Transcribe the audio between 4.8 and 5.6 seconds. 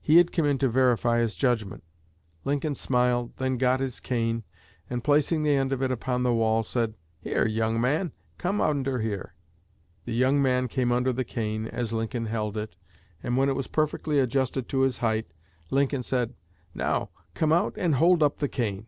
and placing the